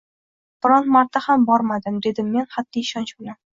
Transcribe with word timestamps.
Biron 0.65 0.89
marta 0.95 1.21
ham 1.27 1.45
bormadim,– 1.51 2.01
dedim 2.07 2.35
men 2.39 2.51
qatʼiy 2.57 2.87
ishonch 2.91 3.17
bilan. 3.23 3.43